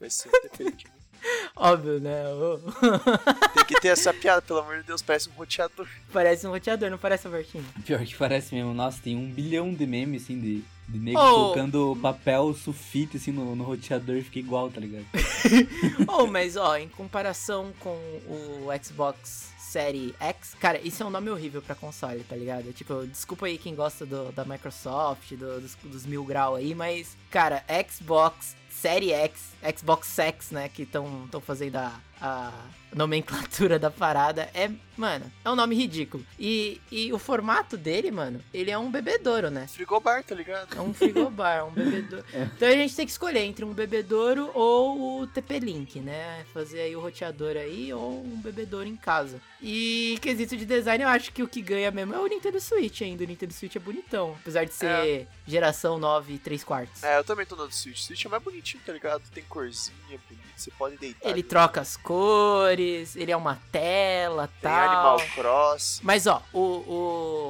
[0.00, 0.86] Vai ser um TP-Link.
[1.56, 2.22] Óbvio, né?
[3.54, 5.86] Tem que ter essa piada, pelo amor de Deus, parece um roteador.
[6.12, 7.64] parece um roteador, não parece, Albertinho?
[7.84, 8.72] Pior que parece mesmo.
[8.74, 11.34] Nossa, tem um bilhão de memes, assim, de, de nego Oh.
[11.34, 15.04] colocando papel sulfite, assim, no, no roteador e fica igual, tá ligado?
[16.08, 17.90] oh, mas ó, em comparação com
[18.28, 22.72] o Xbox Série X, cara, isso é um nome horrível pra console, tá ligado?
[22.74, 27.16] Tipo, desculpa aí quem gosta do, da Microsoft, do- dos, dos mil grau aí, mas,
[27.30, 32.52] cara, Xbox Série X, Xbox X, né, que estão fazendo a, a
[32.94, 36.24] nomenclatura da parada, é, mano, é um nome ridículo.
[36.38, 39.66] E, e o formato dele, mano, ele é um bebedouro, né?
[39.66, 40.76] Frigobar, tá ligado?
[40.76, 42.24] É um frigobar, é um bebedouro.
[42.56, 46.44] Então a gente tem que escolher entre um bebedouro ou o TP-Link, né?
[46.52, 49.40] Fazer aí o roteador aí ou um bebedouro em casa.
[49.60, 53.00] E quesito de design, eu acho que o que ganha mesmo é o Nintendo Switch
[53.02, 53.24] ainda.
[53.24, 57.02] O Nintendo Switch é bonitão, apesar de ser geração 9 e 3 quartos.
[57.02, 58.00] É, eu também tô no Switch.
[58.00, 59.22] Switch é mais bonitinho, tá ligado?
[59.32, 59.94] Tem corzinha
[60.28, 61.28] bonita, você pode deitar.
[61.28, 61.42] Ele ali.
[61.42, 62.81] troca as cores,
[63.16, 64.88] ele é uma tela, Tem tal.
[64.90, 66.00] Animal Cross.
[66.02, 67.41] Mas ó, o, o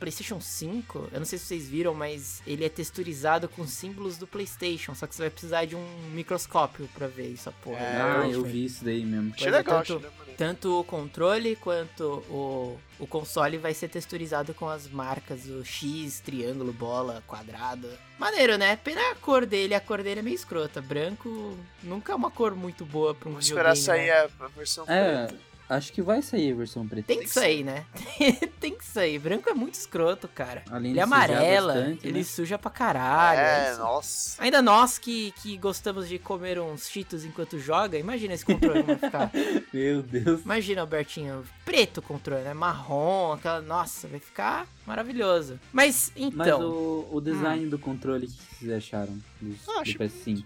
[0.00, 4.26] PlayStation 5, eu não sei se vocês viram, mas ele é texturizado com símbolos do
[4.26, 4.94] PlayStation.
[4.94, 7.78] Só que você vai precisar de um microscópio pra ver isso, porra.
[7.78, 9.32] É, ah, eu vi isso daí mesmo.
[9.34, 10.20] Achei Pois é, legal, tanto-.
[10.36, 16.18] Tanto o controle quanto o, o console vai ser texturizado com as marcas, o X,
[16.20, 17.86] triângulo, bola, quadrado.
[18.18, 18.74] Maneiro, né?
[18.76, 20.80] Pena a cor dele, a cor dele é meio escrota.
[20.80, 24.30] Branco nunca é uma cor muito boa pra um Vou esperar videogame, sair né?
[24.40, 25.49] a, a versão É, preta.
[25.70, 27.06] Acho que vai sair a versão preta.
[27.06, 27.86] Tem que sair, né?
[28.60, 29.18] Tem que sair.
[29.18, 30.62] Branco é muito escroto, cara.
[30.70, 32.24] Além Ele sujar amarela, bastante, ele né?
[32.24, 33.38] suja pra caralho.
[33.40, 34.42] É, isso- nossa.
[34.42, 38.98] Ainda nós que, que gostamos de comer uns cheetos enquanto joga, imagina esse controle como
[38.98, 39.30] vai ficar.
[39.72, 40.42] Meu Deus.
[40.42, 42.52] Imagina, Albertinho, preto o controle, né?
[42.52, 43.60] Marrom, aquela.
[43.62, 45.58] Nossa, vai ficar maravilhoso.
[45.72, 46.60] Mas Mas então.
[46.62, 50.44] o, o design do controle, o que vocês acharam do, Ah, do achei PS5?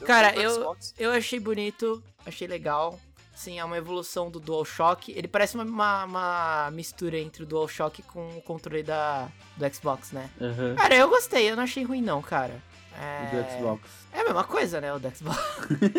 [0.00, 0.76] Eu Cara, eu-.
[0.98, 3.00] Eu achei bonito, achei legal.
[3.42, 5.10] Sim, é uma evolução do DualShock.
[5.10, 10.12] Ele parece uma, uma, uma mistura entre o DualShock com o controle da, do Xbox,
[10.12, 10.30] né?
[10.40, 10.76] Aham.
[10.76, 12.62] Cara, eu gostei, eu não achei ruim não, cara.
[12.96, 13.30] É...
[13.34, 13.90] Do Xbox.
[14.12, 15.40] É a mesma coisa, né, o do Xbox.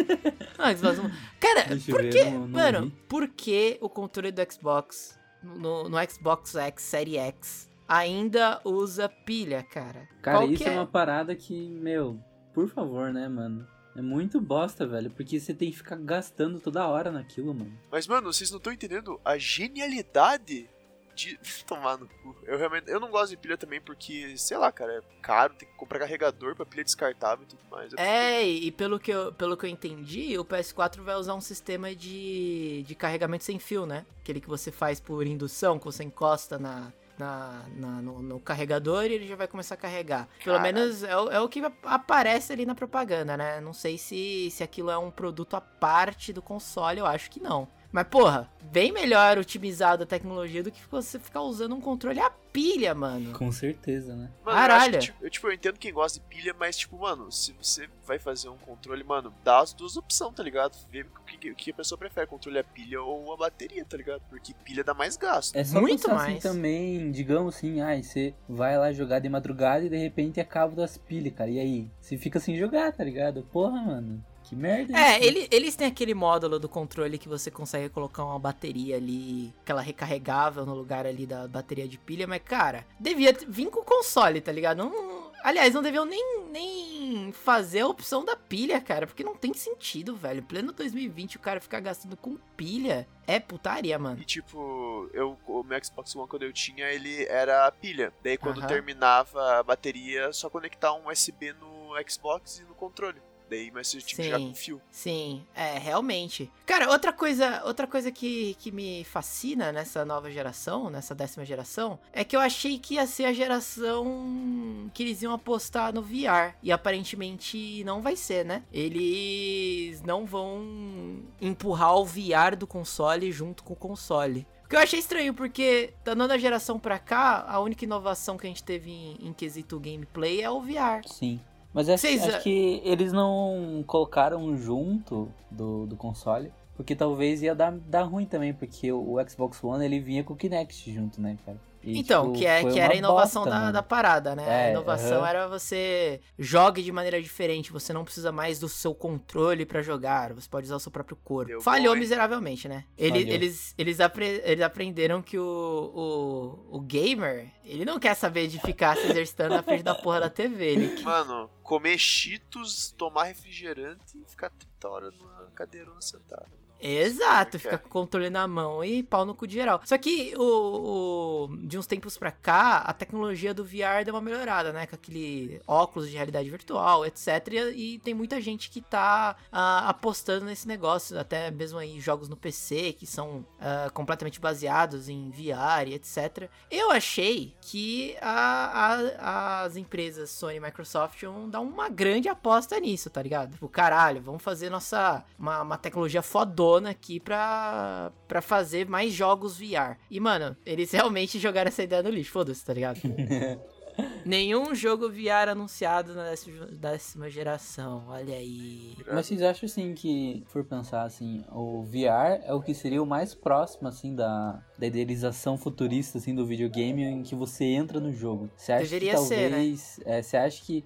[0.58, 1.12] Não, Xbox...
[1.38, 2.92] Cara, Deixa por que, mano, vi.
[3.10, 9.64] por que o controle do Xbox, no, no Xbox X, Série X, ainda usa pilha,
[9.64, 10.08] cara?
[10.22, 12.20] Cara, Qual isso que é uma parada que, meu,
[12.54, 13.68] por favor, né, mano?
[13.96, 17.78] É muito bosta, velho, porque você tem que ficar gastando toda hora naquilo, mano.
[17.92, 20.68] Mas, mano, vocês não estão entendendo a genialidade
[21.16, 22.36] de tomar no cu.
[22.44, 22.90] Eu realmente.
[22.90, 26.00] Eu não gosto de pilha também porque, sei lá, cara, é caro, tem que comprar
[26.00, 27.92] carregador pra pilha descartável e tudo mais.
[27.92, 31.42] Eu É, e pelo que, eu, pelo que eu entendi, o PS4 vai usar um
[31.42, 34.06] sistema de, de carregamento sem fio, né?
[34.22, 39.06] Aquele que você faz por indução, que você encosta na, na, na- no, no carregador
[39.06, 40.28] e ele já vai começar a carregar.
[40.43, 43.60] Pelo menos é, o- é o que aparece ali na propaganda, né?
[43.62, 47.39] Não sei se, se aquilo é um produto à parte do console, eu acho que
[47.41, 47.67] não.
[47.94, 52.32] Mas, porra, bem melhor otimizado a tecnologia do que você ficar usando um controle a
[52.32, 53.38] pilha, mano.
[53.38, 54.32] Com certeza, né?
[54.44, 54.94] Mano, eu, Caralho.
[54.94, 57.88] que, tipo, eu, tipo, eu entendo quem gosta de pilha, mas, tipo, mano, se você
[58.04, 60.76] vai fazer um controle, mano, dá as duas opções, tá ligado?
[60.90, 63.96] Vê o que, o que a pessoa prefere, controle a pilha ou a bateria, tá
[63.96, 64.24] ligado?
[64.28, 65.56] Porque pilha dá mais gasto.
[65.56, 66.38] É só Muito pensar mais.
[66.40, 70.76] assim também, digamos assim, ai, você vai lá jogar de madrugada e de repente acaba
[70.76, 71.52] das pilhas, cara.
[71.52, 71.92] E aí?
[72.02, 73.44] Você fica sem jogar, tá ligado?
[73.52, 74.26] Porra, mano.
[74.54, 74.98] Que merda.
[74.98, 75.28] É, isso.
[75.28, 79.82] ele- eles têm aquele módulo do controle que você consegue colocar uma bateria ali, aquela
[79.82, 84.39] recarregável no lugar ali da bateria de pilha, mas cara, devia vir com o console,
[84.42, 84.78] tá ligado?
[84.78, 89.54] Não- aliás, não deviam nem, nem fazer a opção da pilha, cara, porque não tem
[89.54, 90.44] sentido, velho.
[90.44, 94.20] Pleno 2020 o cara ficar gastando com pilha é putaria, mano.
[94.22, 98.13] E tipo, eu, o meu Xbox One quando eu tinha, ele era a pilha.
[98.24, 103.22] Daí quando terminava a bateria, só conectar um USB no Xbox e no controle.
[103.54, 104.48] Daí, mas você tinha que jogar Sim.
[104.48, 104.82] com fio.
[104.89, 106.52] Sim, é, realmente.
[106.66, 112.00] Cara, outra coisa, outra coisa que, que me fascina nessa nova geração, nessa décima geração,
[112.12, 116.56] é que eu achei que ia ser a geração que eles iam apostar no VR.
[116.63, 118.63] E aparentemente não vai ser, né?
[118.74, 124.48] Eles não vão empurrar o VR do console junto com o console.
[124.66, 128.48] O que eu achei estranho, porque da nona geração pra cá, a única inovação que
[128.48, 131.06] a gente teve em, em quesito gameplay é o VR.
[131.06, 131.39] Sim.
[131.74, 136.52] Mas acho, Vocês- acho que eles não colocaram junto do, do console.
[136.76, 140.34] porque talvez ia dar, dar ruim também, porque o, o Xbox One ele vinha com
[140.34, 141.58] o Kinect junto, né, cara?
[141.84, 144.43] E, então, tipo, que, é, que era a inovação bosta, da, da, parada, né?
[144.48, 145.30] É, a inovação uh -huh.
[145.30, 150.34] era você jogue de maneira diferente, você não precisa mais do seu controle para jogar,
[150.34, 151.50] você pode usar o seu próprio corpo.
[151.50, 152.86] Deu Falhou bom, miseravelmente, né?
[152.98, 158.48] Ele, eles, eles, apre eles aprenderam que o, o, o gamer, ele não quer saber
[158.48, 160.65] de ficar se exercitando na frente da porra da TV.
[160.65, 166.62] Ele Mano, comer cheetos, tomar refrigerante e ficar 30 horas numa cadeirona sentada.
[166.86, 169.80] Exato, fica com o controle na mão e pau no cu de geral.
[169.86, 174.19] Só que o, o- de uns tempos pra cá, a tecnologia do VR deu uma
[174.22, 174.86] melhorada, né?
[174.86, 177.28] Com aquele óculos de realidade virtual, etc.
[177.74, 182.28] E, e tem muita gente que tá ah, apostando nesse negócio, até mesmo aí jogos
[182.28, 186.50] no PC que são ah, completamente baseados em VR e etc.
[186.69, 192.78] Eu achei que a- a- as empresas Sony e Microsoft iam dar uma grande aposta
[192.80, 193.52] nisso, tá ligado?
[193.54, 199.58] Tipo, caralho, vamos fazer nossa uma, uma tecnologia fodona aqui pra, pra fazer mais jogos
[199.58, 199.98] VR.
[200.10, 203.00] E, mano, eles realmente jogaram essa ideia no lixo, foda-se, tá ligado?
[204.26, 206.34] Nenhum jogo VR anunciado na
[206.72, 208.96] décima, geração, olha aí.
[209.06, 213.06] Mas vocês acham assim que, for pensar assim, o VR é o que seria o
[213.06, 218.12] mais próximo assim da, da idealização futurista assim do videogame em que você entra no
[218.12, 218.50] jogo?
[218.56, 219.58] Você acha Deveria que ser, né?
[219.58, 220.84] talvez, é, você acha que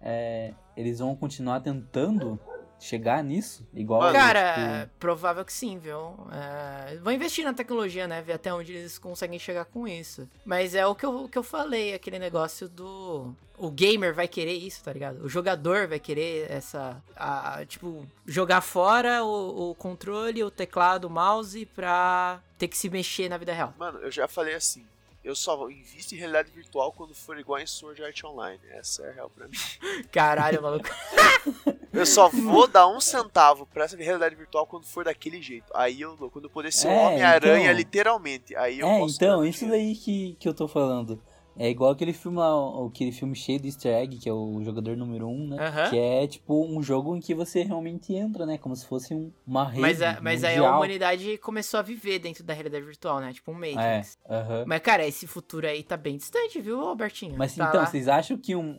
[0.00, 2.40] é, eles vão continuar tentando
[2.80, 3.66] chegar nisso?
[3.74, 6.14] Igual Mano, Cara, tipo, provável que sim, viu?
[6.32, 8.22] É, vão investir na tecnologia, né?
[8.22, 10.28] Ver até onde eles conseguem chegar com isso.
[10.44, 13.34] Mas é o que eu, o que eu falei, aquele negócio do.
[13.56, 15.24] O gamer vai querer isso, tá ligado?
[15.24, 17.02] O jogador vai querer essa.
[17.16, 22.88] a- tipo, jogar fora o, o controle, o teclado, o mouse pra ter que se
[22.88, 23.74] mexer na vida real.
[23.76, 24.84] Mano, eu já falei assim.
[25.24, 28.60] Eu só invisto em realidade virtual quando for igual em Sword Art Online.
[28.70, 29.56] Essa é a real pra mim.
[30.10, 30.88] Caralho, maluco.
[31.92, 35.66] Eu só vou dar um centavo pra essa realidade virtual quando for daquele jeito.
[35.74, 36.16] Aí eu.
[36.30, 37.76] Quando eu puder ser É, Homem-Aranha, então.
[37.76, 38.54] literalmente.
[38.56, 39.84] Aí eu É, posso então, isso dinheiro.
[39.84, 41.20] daí que, que eu tô falando.
[41.58, 44.62] É igual aquele filme lá, o- aquele filme cheio de easter egg, que é o
[44.62, 45.56] jogador número 1, um, né?
[45.58, 45.90] Aham.
[45.90, 48.56] Que é tipo um jogo em que você realmente entra, né?
[48.58, 52.18] Como se fosse um, uma rede Mas, a- mas aí a humanidade começou a viver
[52.20, 53.32] dentro da realidade virtual, né?
[53.32, 54.18] Tipo um É, Matrix.
[54.28, 54.64] aham.
[54.66, 57.36] Mas, cara, esse futuro aí tá bem distante, viu, Albertinho?
[57.36, 57.86] Mas Tá então, lá.
[57.86, 58.76] vocês acham que um,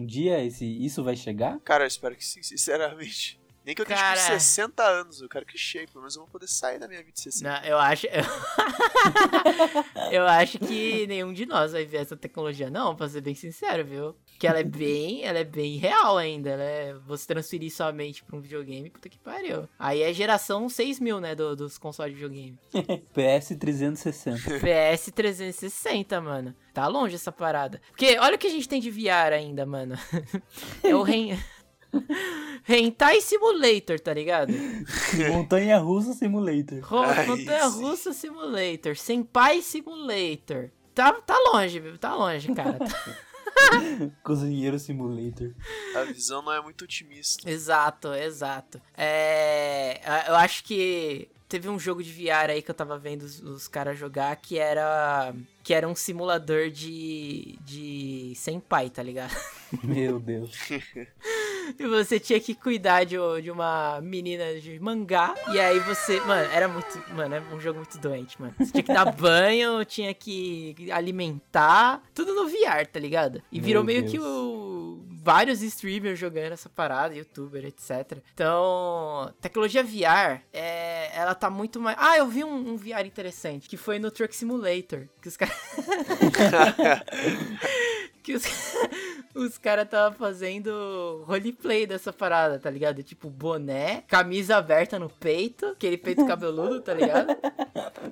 [0.00, 1.60] um dia esse, isso vai chegar?
[1.60, 3.38] Cara, eu espero que sim, sinceramente.
[3.64, 4.20] Nem que eu tenha Cara.
[4.20, 7.00] tipo 60 anos, eu quero que chegue, pelo menos eu vou poder sair da minha
[7.00, 7.48] vida de 60.
[7.48, 8.06] Não, eu acho.
[10.12, 13.84] eu acho que nenhum de nós vai ver essa tecnologia, não, pra ser bem sincero,
[13.84, 14.16] viu?
[14.38, 15.24] Que ela é bem.
[15.24, 16.50] Ela é bem real ainda.
[16.50, 19.68] Ela é você transferir sua mente pra um videogame, puta que pariu.
[19.78, 21.34] Aí é geração 6000, né?
[21.34, 22.58] do- dos consoles de videogame.
[23.14, 24.40] PS 360.
[24.60, 26.54] PS 360, mano.
[26.72, 27.80] Tá longe essa parada.
[27.90, 29.96] Porque olha o que a gente tem de VR ainda, mano.
[30.82, 31.38] É o Ren...
[32.68, 34.52] Hentai Simulator, tá ligado?
[35.30, 36.80] Montanha Russa Simulator.
[36.82, 37.82] Ro- Ai, Montanha sim.
[37.82, 40.70] Russa Simulator, Senpai Simulator.
[40.94, 41.80] Tá, tá longe?
[41.98, 42.78] Tá longe, cara.
[44.22, 45.52] Cozinheiro Simulator.
[45.96, 47.48] A visão não é muito otimista.
[47.50, 48.80] exato, exato.
[48.96, 53.40] É, eu acho que teve um jogo de VR aí que eu tava vendo os,
[53.40, 59.34] os caras jogar que era que era um simulador de de senpai, tá ligado?
[59.82, 60.52] Meu Deus.
[61.78, 65.34] E você tinha que cuidar de, de uma menina de mangá.
[65.52, 66.20] E aí você.
[66.20, 67.02] Mano, era muito.
[67.14, 68.54] Mano, era um jogo muito doente, mano.
[68.58, 72.02] Você tinha que dar banho, tinha que alimentar.
[72.14, 73.42] Tudo no VR, tá ligado?
[73.50, 74.12] E Meu virou meio Deus.
[74.12, 75.02] que o.
[75.24, 78.18] Vários streamers jogando essa parada, youtuber, etc.
[78.34, 81.96] Então, tecnologia VR, é, ela tá muito mais.
[81.98, 85.08] Ah, eu vi um, um VR interessante, que foi no Truck Simulator.
[85.22, 85.56] Que os caras.
[88.22, 88.44] que os,
[89.34, 93.02] os caras tava fazendo roleplay dessa parada, tá ligado?
[93.02, 97.36] Tipo, boné, camisa aberta no peito, aquele peito cabeludo, tá ligado?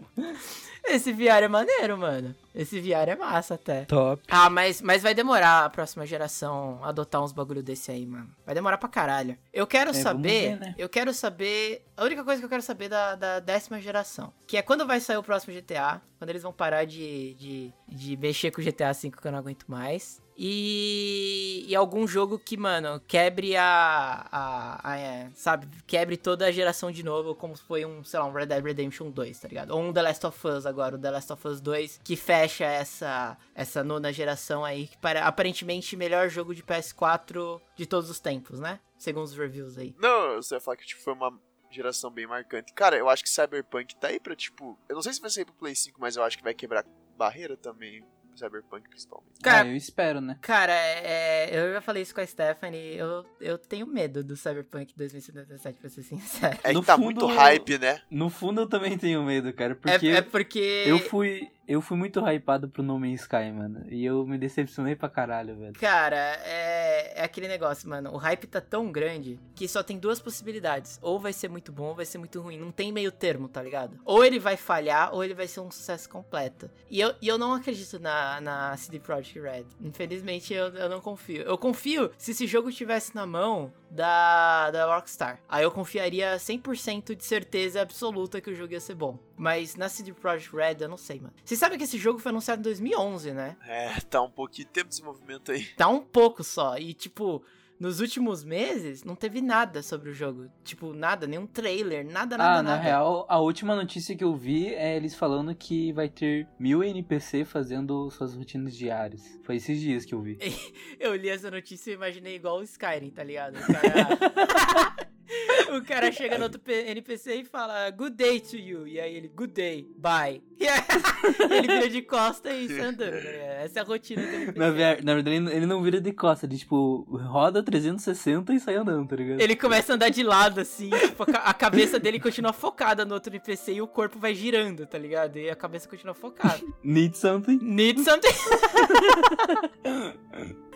[0.84, 2.34] Esse VR é maneiro, mano.
[2.54, 3.84] Esse VR é massa até.
[3.86, 4.22] Top.
[4.28, 8.28] Ah, mas, mas vai demorar a próxima geração adotar uns bagulho desse aí, mano.
[8.44, 9.38] Vai demorar pra caralho.
[9.52, 10.28] Eu quero É, saber.
[10.28, 10.74] ver, né?
[10.76, 11.84] Eu quero saber.
[11.96, 14.32] A única coisa que eu quero saber da, da décima geração.
[14.46, 16.00] Que é quando vai sair o próximo GTA.
[16.18, 19.38] Quando eles vão parar de, de, de mexer com o GTA V que eu não
[19.38, 20.20] aguento mais.
[20.36, 25.66] E, e algum jogo que, mano, quebre a, a, a, é, Sabe?
[25.86, 29.10] Quebre toda a geração de novo, como foi um, sei lá, um Red Dead Redemption
[29.10, 29.70] 2, tá ligado?
[29.70, 32.64] Ou um The Last of Us agora, o The Last of Us 2, que fecha
[32.64, 38.18] essa, essa nona geração aí, que para, aparentemente melhor jogo de PS4 de todos os
[38.18, 38.80] tempos, né?
[38.98, 39.94] Segundo os reviews aí.
[39.98, 41.38] Não, você vai falar que tipo, foi uma
[41.70, 42.72] geração bem marcante.
[42.72, 44.78] Cara, eu acho que Cyberpunk tá aí pra, tipo.
[44.88, 46.84] Eu não sei se vai sair pro Play 5, mas eu acho que vai quebrar
[47.16, 48.04] barreira também.
[48.38, 49.40] Cyberpunk principalmente.
[49.42, 50.36] Cara, ah, eu espero, né?
[50.40, 54.92] Cara, é, eu já falei isso com a Stephanie, eu, eu tenho medo do Cyberpunk
[54.96, 56.58] 2077, pra ser sincero.
[56.62, 58.00] É que No tá fundo- muito hype, né?
[58.10, 60.84] No fundo eu também tenho medo, cara, É, porque é porque...
[60.86, 64.94] eu fui eu fui muito hypado pro No Man's Sky, mano, e eu me decepcionei
[64.96, 65.72] pra caralho, velho.
[65.74, 66.81] Cara, é,
[67.14, 68.12] é aquele negócio, mano.
[68.12, 70.98] O hype tá tão grande que só tem duas possibilidades.
[71.02, 72.58] Ou vai ser muito bom ou vai ser muito ruim.
[72.58, 73.98] Não tem meio termo, tá ligado?
[74.04, 76.70] Ou ele vai falhar ou ele vai ser um sucesso completo.
[76.90, 79.66] E eu, e eu não acredito na, na CD Projekt Red.
[79.80, 81.42] Infelizmente, eu, eu não confio.
[81.42, 85.40] Eu confio se esse jogo estivesse na mão da, da Rockstar.
[85.48, 89.18] Aí eu confiaria 100% de certeza absoluta que o jogo ia ser bom.
[89.42, 91.34] Mas na CD Projekt Red, eu não sei, mano.
[91.44, 93.56] Vocês sabem que esse jogo foi anunciado em 2011, né?
[93.66, 95.64] É, tá um pouquinho de tempo de desenvolvimento aí.
[95.76, 96.78] Tá um pouco só.
[96.78, 97.42] E, tipo,
[97.76, 100.46] nos últimos meses, não teve nada sobre o jogo.
[100.62, 102.82] Tipo, nada, nenhum trailer, nada, nada, Ah, na nada.
[102.82, 107.44] real, a última notícia que eu vi é eles falando que vai ter mil NPC
[107.44, 109.40] fazendo suas rotinas diárias.
[109.42, 110.38] Foi esses dias que eu vi.
[111.00, 113.56] Eu li essa notícia e imaginei igual o Skyrim, tá ligado?
[113.56, 115.11] O cara...
[115.76, 118.86] o cara chega no outro NPC e fala, good day to you.
[118.86, 120.42] E aí ele, good day, bye.
[120.62, 123.64] E aí ele vira de costa e sai andando, ligado?
[123.64, 124.58] Essa é a rotina NPC.
[124.58, 129.08] Na, na verdade, ele não vira de costa, ele, tipo, roda 360 e sai andando,
[129.08, 129.40] tá ligado?
[129.40, 133.32] Ele começa a andar de lado, assim, tipo, a cabeça dele continua focada no outro
[133.32, 135.36] NPC e o corpo vai girando, tá ligado?
[135.36, 136.60] E a cabeça continua focada.
[136.84, 137.58] Need something?
[137.60, 138.28] Need something.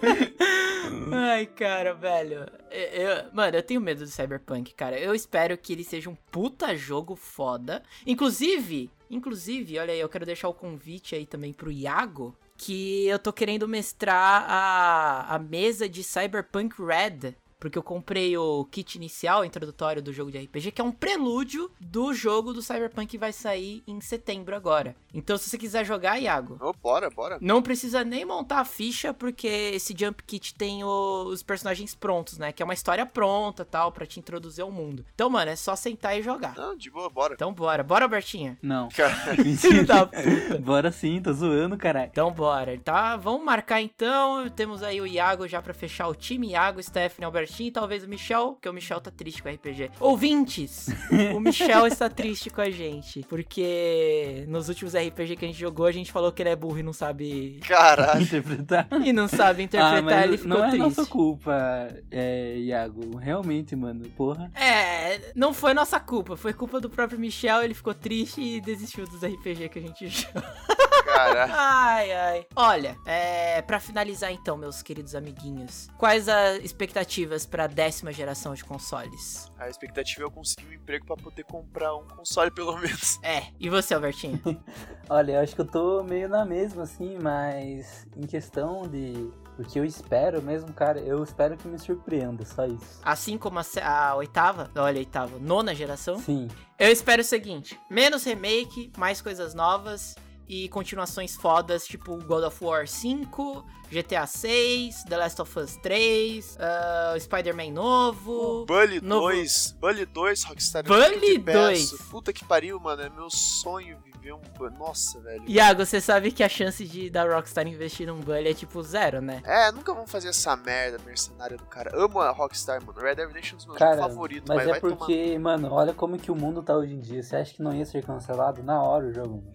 [1.13, 2.47] Ai, cara, velho.
[2.71, 4.99] Eu- mano, eu tenho medo do Cyberpunk, cara.
[4.99, 7.83] Eu espero que ele seja um puta jogo foda.
[8.07, 12.37] Inclusive, inclusive, olha aí, eu quero deixar o convite aí também pro Iago.
[12.57, 17.35] Que eu tô querendo mestrar a, a mesa de Cyberpunk Red.
[17.59, 21.71] Porque eu comprei o kit inicial, introdutório do jogo de RPG, que é um prelúdio
[21.81, 24.95] do jogo do Cyberpunk que vai sair em setembro agora.
[25.15, 27.39] Então, se você quiser jogar, Iago, Ô, bora, bora.
[27.41, 32.37] não precisa nem montar a ficha, porque esse Jump Kit tem o- os personagens prontos,
[32.37, 32.53] né?
[32.53, 35.05] Que é uma história pronta tal, pra te introduzir ao mundo.
[35.15, 36.55] Então, mano, é só sentar e jogar.
[36.57, 37.35] Não, de boa, bora.
[37.35, 37.83] Então, bora.
[37.83, 38.59] Bora, Albertinha?
[38.63, 38.89] Não.
[39.87, 40.59] Da puta.
[40.59, 42.11] Bora sim, tô zoando, caralho.
[42.13, 42.79] Então, bora.
[42.85, 44.49] Tá, vamos marcar então.
[44.51, 46.51] Temos aí o Iago já pra fechar o time.
[46.51, 47.27] Iago, Stephanie,
[47.61, 49.91] E talvez o Michel, porque o Michel tá triste com o RPG.
[50.01, 50.89] Ouvintes,
[51.35, 55.87] o Michel está triste com a gente, porque nos últimos RPG que a gente jogou,
[55.87, 57.61] a gente falou que ele é burro e não sabe...
[57.67, 58.23] caralho.
[58.23, 58.89] Interpretar.
[59.07, 60.83] E não sabe Ah, interpretar, mas ele ficou não é triste.
[60.83, 63.17] nossa culpa, é, Iago.
[63.17, 64.51] Realmente, mano, porra.
[64.55, 69.07] É, não foi nossa culpa, foi culpa do próprio Michel, ele ficou triste e desistiu
[69.07, 70.45] dos RPG que a gente joga.
[71.17, 71.53] Caralho.
[71.57, 72.47] Ai, ai.
[72.55, 78.65] Olha, é, para finalizar então, meus queridos amiguinhos, quais as expectativas pra décima geração de
[78.65, 79.51] consoles?
[79.59, 83.19] A expectativa é eu conseguir um emprego pra poder comprar um console, pelo menos.
[83.27, 84.41] É, e você, Albertinho?
[85.09, 89.65] Olha, eu acho que eu tô meio na mesma, assim, mas em questão de o
[89.65, 93.01] que eu espero mesmo, cara, eu espero que me surpreenda, só isso.
[93.03, 96.49] Assim como a, a oitava, olha, a oitava, nona geração, Sim,
[96.79, 100.15] eu espero o seguinte: menos remake, mais coisas novas
[100.49, 106.57] e continuações fodas, tipo God of War 5, GTA 6, The Last of Us 3,
[106.61, 108.65] ah, o Spider-Man novo.
[108.67, 110.85] Bully Novo- 2, Bully 2, Rockstar.
[110.85, 111.97] Bully sempre te peço.
[111.97, 112.03] 2.
[112.11, 113.03] Puta que pariu, mano.
[113.03, 113.99] É meu sonho
[114.35, 114.77] um Bully.
[114.79, 115.45] Nossa, velho.
[115.47, 119.21] Iago, você sabe que a chance de da Rockstar investir num Bully é tipo zero,
[119.21, 119.43] né?
[119.45, 121.91] É, nunca vão fazer essa merda mercenária do cara.
[121.95, 122.99] Amo a Rockstar, mano.
[123.01, 124.97] Red Dead Redemption é um dos meus cara, favoritos, mas mas, é vai tomar.
[124.97, 127.23] porque, mano, olha como que o mundo tá hoje em dia.
[127.23, 129.43] Você acha que não ia ser cancelado na hora o jogo?
[129.43, 129.53] mano?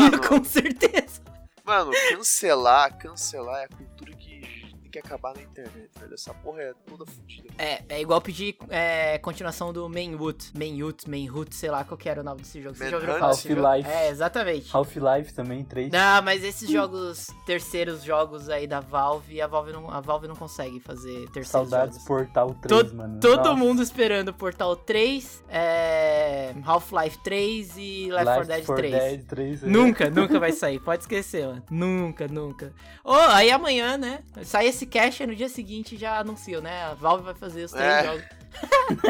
[0.10, 1.20] Mano, Com certeza.
[1.64, 4.23] Mano, cancelar, cancelar é a cultura que
[4.94, 6.14] que acabar na internet, velho.
[6.14, 7.48] Essa porra é toda fodida.
[7.58, 10.52] É, é igual pedir é, continuação do Mainwood.
[10.56, 12.76] Mainwood, Mainhood, sei lá qual que era o nome desse jogo.
[12.76, 13.26] Você já ouviu falar?
[13.26, 13.88] Half-Life.
[13.90, 14.70] É, exatamente.
[14.76, 15.90] Half-Life também, 3.
[15.90, 20.36] Não, mas esses jogos, terceiros jogos aí da Valve, a Valve não, a Valve não
[20.36, 22.06] consegue fazer terceiros Saudades jogos.
[22.06, 23.20] Portal 3, To- mano.
[23.20, 23.56] Todo Nossa.
[23.56, 28.92] mundo esperando Portal 3, é, Half-Life 3 e Left 4 Dead 3.
[28.92, 29.66] Dead 3 é.
[29.66, 30.78] Nunca, nunca vai sair.
[30.78, 31.62] Pode esquecer, mano.
[31.70, 32.72] Nunca, nunca.
[33.02, 34.20] Ô, aí amanhã, né?
[34.44, 36.84] Sai esse cache e no dia seguinte já anunciou, né?
[36.84, 38.04] A Valve vai fazer os três É.
[38.04, 38.24] jogos.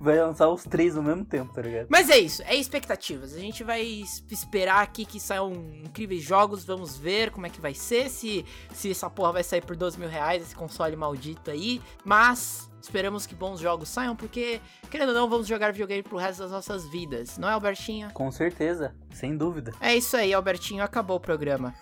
[0.00, 1.86] Vai lançar os três ao mesmo tempo, tá ligado?
[1.88, 3.32] Mas é isso, é expectativas.
[3.34, 5.52] A gente vai es- esperar aqui que saiam
[5.84, 6.64] incríveis jogos.
[6.64, 8.08] Vamos ver como é que vai ser.
[8.10, 11.80] Se, se essa porra vai sair por 12 mil reais, esse console maldito aí.
[12.04, 12.68] Mas.
[12.84, 16.50] Esperamos que bons jogos saiam, porque, querendo ou não, vamos jogar videogame pro resto das
[16.50, 17.38] nossas vidas.
[17.38, 18.10] Não é, Albertinho?
[18.12, 19.72] Com certeza, sem dúvida.
[19.80, 20.84] É isso aí, Albertinho.
[20.84, 21.74] Acabou o programa.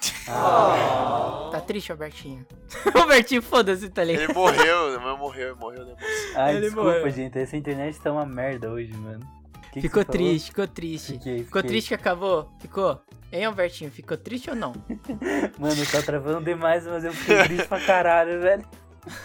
[1.50, 2.46] Tá triste, Albertinho?
[2.94, 4.24] Albertinho, foda-se, tá ligado?
[4.24, 6.08] Ele morreu, mas morreu, morreu da emoção.
[6.36, 7.10] Ai, Ele desculpa, morreu.
[7.10, 7.38] gente.
[7.38, 9.26] Essa internet tá uma merda hoje, mano.
[9.72, 11.12] que ficou triste, ficou triste.
[11.14, 11.70] Fiquei, Ficou fiquei.
[11.70, 12.48] triste que acabou?
[12.60, 13.00] Ficou?
[13.32, 13.90] Hein, Albertinho?
[13.90, 14.72] Ficou triste ou não?
[15.58, 18.62] Mano, tá travando demais, mas eu fiquei triste pra caralho, velho.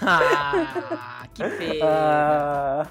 [0.01, 1.85] Ah, que pena.
[1.85, 2.87] Ah,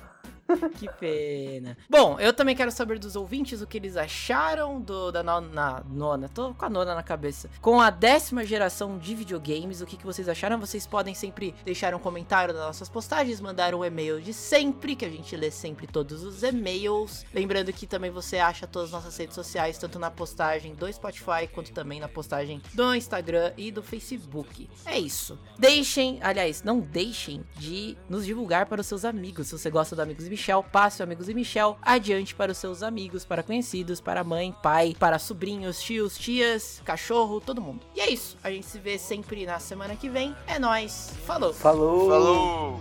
[0.79, 1.77] Que pena.
[1.89, 5.83] Bom, eu também quero saber dos ouvintes o que eles acharam do, da no- na,
[5.89, 6.29] nona.
[6.29, 7.49] Tô com a nona na cabeça.
[7.61, 10.59] Com a décima geração de videogames, o que, que vocês acharam?
[10.61, 15.05] Vocês podem sempre deixar um comentário nas nossas postagens, mandar um e-mail de sempre, que
[15.05, 17.25] a gente lê sempre todos os e-mails.
[17.35, 21.49] Lembrando que também você acha todas as nossas redes sociais, tanto na postagem do Spotify,
[21.53, 24.69] quanto também na postagem do Instagram e do Facebook.
[24.85, 25.39] É isso.
[25.59, 29.49] Deixem, aliás, não deixem de nos divulgar para os seus amigos.
[29.49, 32.83] Se você gosta do Amigos e Michel, passe Amigos e Michel adiante para os seus
[32.83, 37.87] amigos, para conhecidos, para mãe, pai, para sobrinhos, tios, tias, cachorro, todo mundo.
[37.95, 38.37] E é isso.
[38.45, 40.37] A gente se vê sempre na semana que vem.
[40.47, 41.15] É nós.
[41.25, 41.55] Falou.
[41.55, 42.11] Falou.
[42.11, 42.81] Falou.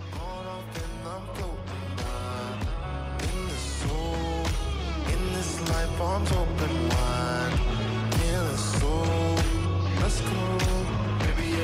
[10.01, 10.55] Let's go.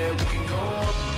[0.01, 1.10] Yeah, we can go up.